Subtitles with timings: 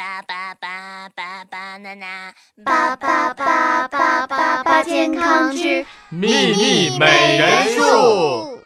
[0.00, 2.32] 巴巴巴巴巴娜娜，
[2.64, 8.58] 巴巴巴巴巴巴健康之秘密美人树。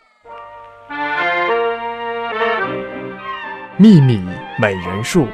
[3.77, 4.23] 秘密
[4.61, 5.27] 美人树，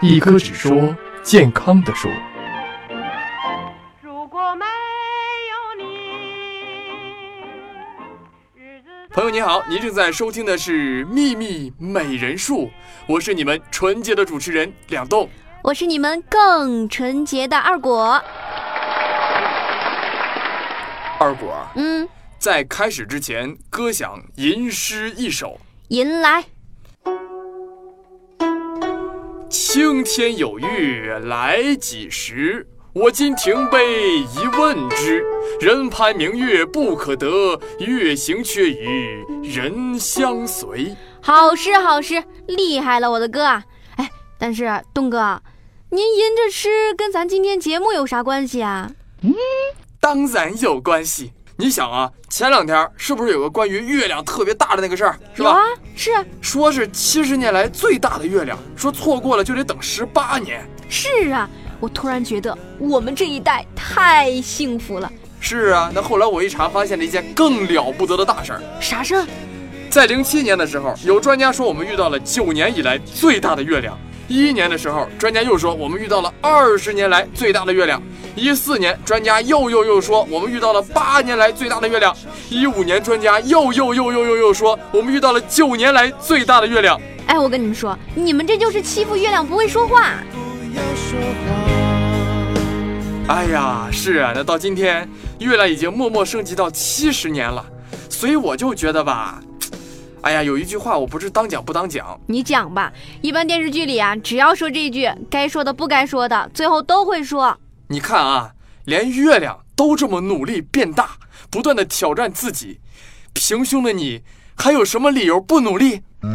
[0.00, 0.94] 一棵只说
[1.24, 2.08] 健康的树。
[9.12, 12.66] 朋友您好，您正在收听的是《秘密美人树》，
[13.08, 15.28] 我是你们纯洁的主持人两栋。
[15.64, 18.22] 我是你们更纯洁的二果。
[21.18, 26.44] 二果，嗯，在开始之前，歌响吟诗一首：吟来。
[29.48, 32.64] 青天有月来几时？
[32.92, 35.24] 我今停杯一问之。
[35.60, 40.96] 人攀明月不可得，月行却与人相随。
[41.20, 43.62] 好诗好诗，厉害了，我的哥啊！
[43.96, 45.42] 哎，但是东哥，
[45.90, 48.90] 您吟这诗跟咱今天节目有啥关系啊？
[49.20, 49.34] 嗯
[50.00, 51.30] 当然有关系。
[51.58, 55.50] 你想啊，前两天是不是有个关于月亮特别大的那个事儿，是吧？
[55.50, 60.66] 有啊，是啊说是七十年来最大的月亮，说错过了就得等十八年。
[60.88, 61.46] 是啊，
[61.80, 65.12] 我突然觉得我们这一代太幸福了。
[65.40, 68.62] 是啊，那后来我一查，发现了一件更了不得的大事儿。
[68.78, 69.26] 啥事儿？
[69.88, 73.94] 在零七年的时候，有专家说我们遇到了九年以来最大的月亮；
[74.28, 77.98] 一一年的时候，专家又说我们遇到了二十年来最大的月亮；
[78.36, 82.12] 一四年，专家又又又说我们遇到了八年来最大的月亮；
[82.48, 87.00] 一五年，专家又又又又又又说我们遇到了九年来最大的月亮。
[87.26, 90.12] 哎，我跟你们说，你们这就是欺负月亮不会说话。
[93.26, 95.08] 哎呀，是啊，那到今天，
[95.46, 97.64] 月亮已经默默升级到七十年了，
[98.08, 99.40] 所以我就觉得吧，
[100.22, 107.56] 哎呀，有一句话我不是当讲不当讲，你讲吧，一般电视剧里啊，只要说这一句，该说的不该说的，最后都会说。
[107.88, 108.52] 你看啊，
[108.84, 111.12] 连月亮都这么努力变大，
[111.48, 112.80] 不断的挑战自己，
[113.32, 114.22] 平胸的你
[114.56, 116.02] 还有什么理由不努力？
[116.22, 116.30] 谁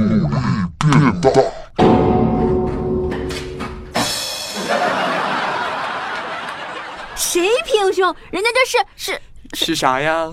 [9.66, 9.76] 是。
[9.76, 10.32] 啥呀？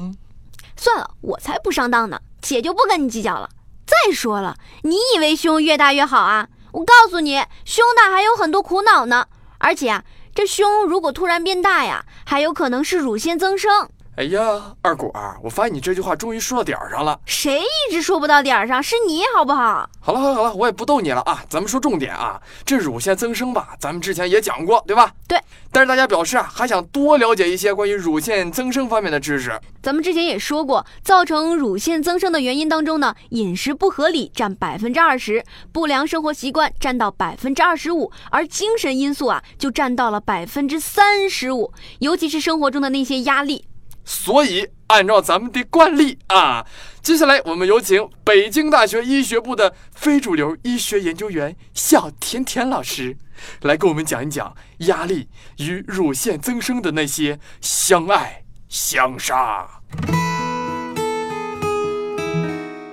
[0.76, 3.48] 算了，我才不上当呢，姐就不跟你计较了。
[3.86, 6.48] 再说了，你以为胸越大越好啊？
[6.72, 9.26] 我告诉你，胸大还有很多苦恼呢。
[9.58, 10.04] 而且啊，
[10.34, 13.88] 这胸如果突然变大呀，还有可能是乳腺增生。
[14.16, 17.18] 哎呀，二果儿，我发现你这句话终于说到点儿上了。
[17.24, 18.82] 谁一直说不到点儿上？
[18.82, 19.88] 是你好不好？
[20.00, 22.38] 好了好了好了，我也不逗你了啊，咱们说重点啊。
[22.62, 25.10] 这乳腺增生吧，咱们之前也讲过，对吧？
[25.26, 25.40] 对。
[25.70, 29.58] 但是大家表示啊，还想多了解一些关于乳腺增生方面的知识。
[29.82, 43.64] 咱们之前也说过，造成乳腺增生的原因当中呢，饮食不合理占百分之二十，不良生活习惯占到百分之二十五，而精神因素啊就占到了百分之三十五，尤其是生活中的那些压力。
[44.04, 46.66] 所以，按照咱们的惯例啊，
[47.00, 53.16] 接下来我们有请北京大学医学部的非主流医学研究员小甜甜老师，
[53.62, 59.68] 来给我们讲一讲压力与乳腺增生的那些相爱相杀。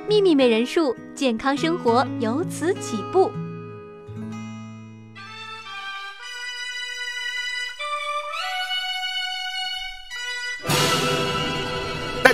[0.08, 3.32] 秘密美人术，健康生活由此起步。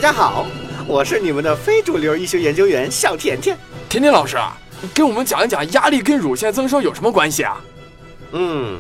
[0.05, 0.45] 家好，
[0.85, 3.57] 我是你们的非主流医学研究员小甜甜。
[3.89, 4.55] 甜甜老师啊，
[4.93, 7.59] 给我们讲一讲压力跟乳腺增生有什么关系啊？
[8.31, 8.79] 嗯，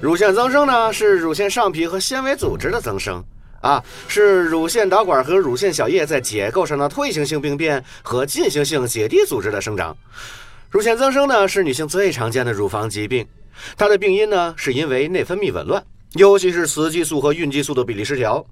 [0.00, 3.20] 乳腺增生呢是乳腺上皮和纤维组织的增生
[3.62, 9.96] 啊，是乳腺导管和乳腺小叶在结构上的退行性病变和进行性结缔组织的生长。
[10.70, 13.26] 乳腺增生呢是女性最常见的乳房疾病，
[13.76, 15.82] 它的病因呢是因为内分泌紊乱。
[16.14, 18.44] 尤其是雌激素和孕激素的比例失调。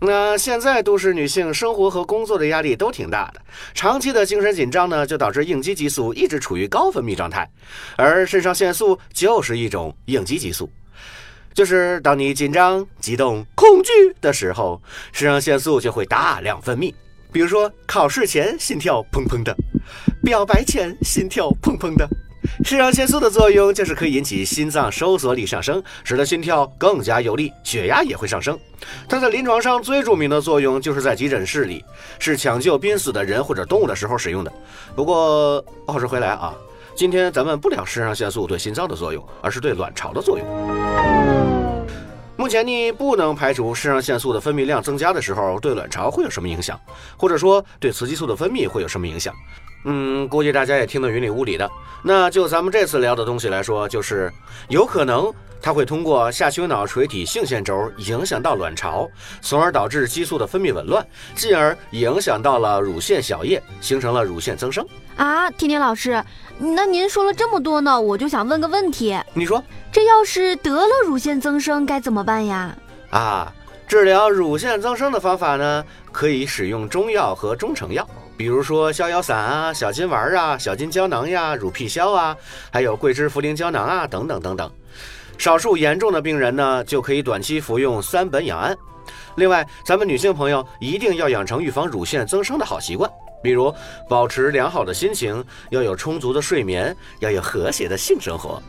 [0.00, 3.40] 那现在都市女性生活和工作的压力都挺大的，
[3.74, 7.48] 长期的精神紧张呢，就导致应激激素一直处于高分泌状态，
[7.96, 10.70] 而肾上腺素就是一种应激激素。
[11.52, 13.90] 就是当你紧张、激动、恐惧
[14.20, 14.80] 的时候，
[15.12, 16.94] 肾上腺素就会大量分泌。
[17.32, 19.54] 比如说考试前心跳砰砰的，
[20.22, 22.08] 表白前心跳砰砰的。
[22.64, 28.58] 肾上腺素的作用就是可以引起心脏收缩力上升，使得心跳更加有力，血压也会上升。
[29.08, 31.84] 它在临床上最著名的作用就是在急诊室里，
[32.18, 34.52] 是抢救濒死的人或者动物的时候使用的。
[34.96, 36.52] 不过话说回来啊，
[36.96, 40.46] 今天咱们不聊肾上腺素对心脏的作用，而是对卵巢的作用。
[42.36, 46.78] 目前呢，不能排除肾上腺素的分泌量增加的时候对卵巢会有什么影响，
[47.16, 49.32] 或者说对雌激素的分泌会有什么影响。
[49.90, 51.68] 嗯，估计大家也听得云里雾里的。
[52.02, 54.30] 那就咱们这次聊的东西来说，就是
[54.68, 55.32] 有可能
[55.62, 59.08] 它会通过下丘脑垂体性腺轴影响到卵巢，
[59.40, 61.04] 从而导致激素的分泌紊乱，
[61.34, 64.86] 进而影响到了乳腺小叶，形成了乳腺增生。
[65.16, 66.22] 啊，天天老师，
[66.58, 72.76] 那您说了这么多呢，我就想问个问题：你说这要是得了乳腺增生该怎么办呀？
[73.08, 73.50] 啊，
[73.88, 75.82] 治疗乳腺增生的方法呢，
[76.12, 78.06] 可以使用中药和中成药。
[78.38, 82.36] 比如说逍遥散啊、小金丸啊、小金胶囊呀、乳癖消啊，
[82.72, 84.70] 还有桂枝茯苓胶囊啊，等等等等。
[85.36, 88.78] 少数严重的病人呢，就可以短期服用三苯氧胺。
[89.34, 93.10] 另外，咱们女性朋友一定要养成预防乳腺增生的好习惯，
[93.42, 93.74] 比如
[94.08, 98.62] 保持良好的心情，要有充足的睡眠，要有和谐的性生活。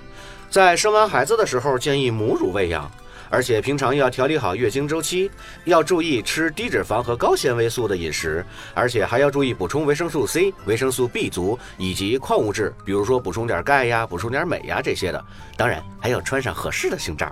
[0.49, 2.89] 在生完孩子的时候，建议母乳喂养。
[3.29, 5.29] 而且平常要调理好月经周期，
[5.65, 8.43] 要注意吃低脂肪和高纤维素的饮食，
[8.73, 15.23] 而且还要注意补充维生素 C、维生素 B 族以及矿物质，比如说补充点钙呀、补充点镁呀这些的。
[15.55, 17.29] 当然还要穿上合适的胸罩。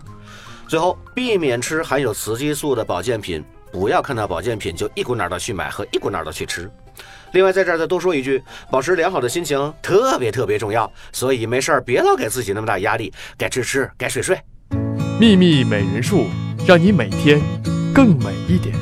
[0.67, 6.69] 最后，避免吃含有雌激素的保健品，不要看到保健品就一股脑的去买和一股脑的去吃。
[7.31, 14.37] 另外，在这儿再多说一句，保持良好的心情特别特别重要，所以没事儿别老给自己那么大压力，该吃吃，该睡睡。
[15.19, 16.25] 秘密美人术，
[16.67, 17.41] 让你每天
[17.91, 18.75] 更美一点。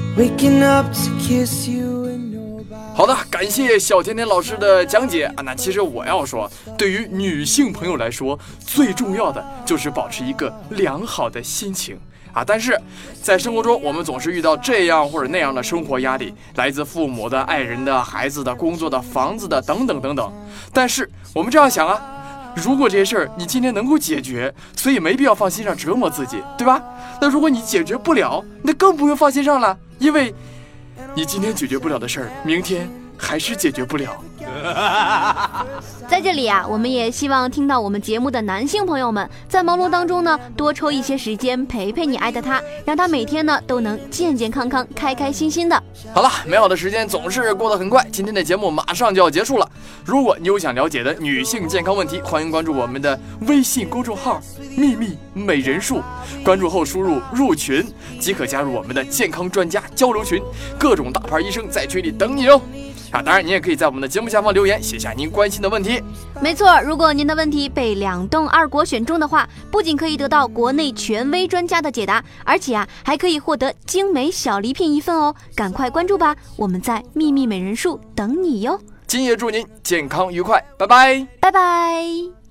[2.93, 5.41] 好的，感谢小甜甜老师的讲解啊。
[5.45, 11.97] 那其实我要说，对于女性朋友来说，最重要的就是保持一个良好的心情
[12.33, 12.43] 啊。
[12.45, 12.77] 但是
[13.21, 20.33] 在生活中，我们总是遇到这样或者那样的生活压力，来自父母的、爱人的、孩子的、工作的、房子的等等等等。
[20.73, 22.11] 但是我们这样想啊。
[22.55, 26.81] 如果这些事儿你今天能够解决，所以没必要放心上折磨自己，对吧？
[27.21, 30.33] 那如果你解决不了，那更不用放心上了，因为，
[31.13, 34.15] 你今天解决不了的事儿，明天还是解决不了。
[36.07, 45.81] 在这里啊，我们也希望听到我们节目的男性朋友们，在忙碌当中呢，多抽一些时间陪陪你爱的他，让他每天呢都能健健康康、开开心心的。
[46.13, 49.69] 好了，美好的时间总是过得很快，今天的节目马上就要结束了。
[50.03, 54.41] 如果你有想了解的女性健康问题，欢迎关注我们的微信公众号
[54.77, 56.01] “秘密美人术”，
[56.45, 57.85] 关注后输入“入群”
[58.19, 60.41] 即可加入我们的健康专家交流群，
[60.79, 62.61] 各种大牌医生在群里等你哦。
[63.11, 66.01] 啊，当然，您也可以在我们的节目下方留言，写下您关心的问题。
[66.41, 75.33] 没错，如果您的问题被两栋二国选中的话，不仅可以得到国内权威专家的解答，而且啊，还可以获得精美小礼品一份哦！
[75.55, 78.79] 赶快关注吧，我们在秘密美人树等你哟。
[79.07, 82.44] 今夜祝您健康愉快，拜拜，拜拜。